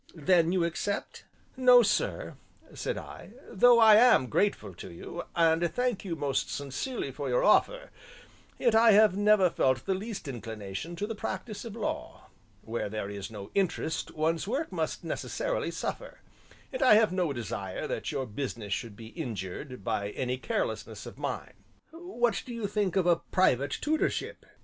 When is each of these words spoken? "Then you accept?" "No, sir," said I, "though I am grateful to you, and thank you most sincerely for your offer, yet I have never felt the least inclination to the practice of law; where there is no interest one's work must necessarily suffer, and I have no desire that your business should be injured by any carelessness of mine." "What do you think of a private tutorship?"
"Then 0.15 0.51
you 0.51 0.63
accept?" 0.63 1.25
"No, 1.55 1.83
sir," 1.83 2.33
said 2.73 2.97
I, 2.97 3.33
"though 3.51 3.77
I 3.77 3.97
am 3.97 4.29
grateful 4.29 4.73
to 4.73 4.91
you, 4.91 5.21
and 5.35 5.71
thank 5.75 6.03
you 6.03 6.15
most 6.15 6.49
sincerely 6.49 7.11
for 7.11 7.29
your 7.29 7.43
offer, 7.43 7.91
yet 8.57 8.73
I 8.73 8.93
have 8.93 9.15
never 9.15 9.47
felt 9.51 9.85
the 9.85 9.93
least 9.93 10.27
inclination 10.27 10.95
to 10.95 11.05
the 11.05 11.13
practice 11.13 11.65
of 11.65 11.75
law; 11.75 12.29
where 12.63 12.89
there 12.89 13.11
is 13.11 13.29
no 13.29 13.51
interest 13.53 14.09
one's 14.15 14.47
work 14.47 14.71
must 14.71 15.03
necessarily 15.03 15.69
suffer, 15.69 16.21
and 16.73 16.81
I 16.81 16.95
have 16.95 17.13
no 17.13 17.31
desire 17.31 17.85
that 17.85 18.11
your 18.11 18.25
business 18.25 18.73
should 18.73 18.95
be 18.95 19.09
injured 19.09 19.83
by 19.83 20.09
any 20.09 20.39
carelessness 20.39 21.05
of 21.05 21.19
mine." 21.19 21.53
"What 21.91 22.41
do 22.43 22.55
you 22.55 22.65
think 22.65 22.95
of 22.95 23.05
a 23.05 23.17
private 23.17 23.77
tutorship?" 23.79 24.47